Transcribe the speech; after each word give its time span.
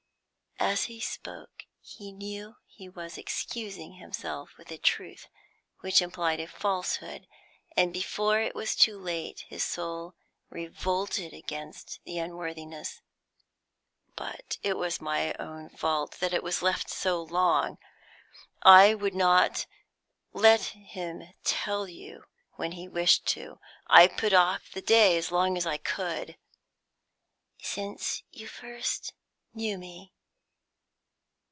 As 0.63 0.83
he 0.83 0.99
spoke 0.99 1.63
he 1.79 2.11
knew 2.11 2.49
that 2.49 2.53
he 2.67 2.87
was 2.87 3.17
excusing 3.17 3.93
himself 3.93 4.55
with 4.59 4.71
a 4.71 4.77
truth 4.77 5.27
which 5.79 6.03
implied 6.03 6.39
a 6.39 6.45
falsehood, 6.47 7.25
and 7.75 7.91
before 7.91 8.39
it 8.39 8.53
was 8.53 8.75
too 8.75 8.99
late 8.99 9.39
his 9.49 9.63
soul 9.63 10.13
revolted 10.51 11.33
against 11.33 11.99
the 12.03 12.19
unworthiness. 12.19 13.01
"But 14.15 14.59
it 14.61 14.77
was 14.77 15.01
my 15.01 15.33
own 15.39 15.69
fault 15.69 16.19
that 16.19 16.31
it 16.33 16.43
was 16.43 16.61
left 16.61 16.91
so 16.91 17.23
long. 17.23 17.79
I 18.61 18.93
would 18.93 19.15
not 19.15 19.65
let 20.31 20.61
him 20.61 21.23
tell 21.43 21.87
you 21.87 22.25
when 22.53 22.73
he 22.73 22.87
wished 22.87 23.25
to; 23.29 23.59
I 23.87 24.05
put 24.07 24.31
off 24.31 24.69
the 24.71 24.83
day 24.83 25.17
as 25.17 25.31
long 25.31 25.57
as 25.57 25.65
I 25.65 25.77
could." 25.77 26.37
"Since 27.57 28.21
you 28.29 28.45
first 28.47 29.15
knew 29.55 29.79
me?" 29.79 30.13